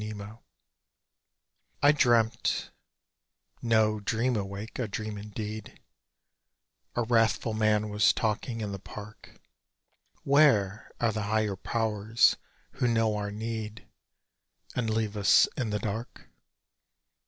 IN 0.03 0.15
SLEEP 0.17 0.27
I 1.83 1.91
dreamt 1.91 2.71
(no 3.61 3.99
"dream" 3.99 4.35
awake—a 4.35 4.87
dream 4.87 5.15
indeed) 5.15 5.79
A 6.95 7.03
wrathful 7.03 7.53
man 7.53 7.87
was 7.87 8.11
talking 8.11 8.61
in 8.61 8.71
the 8.71 8.79
park: 8.79 9.39
"Where 10.23 10.89
are 10.99 11.11
the 11.11 11.21
Higher 11.29 11.55
Powers, 11.55 12.35
who 12.71 12.87
know 12.87 13.15
our 13.15 13.29
need 13.29 13.85
And 14.75 14.89
leave 14.89 15.15
us 15.15 15.47
in 15.55 15.69
the 15.69 15.77
dark? 15.77 16.27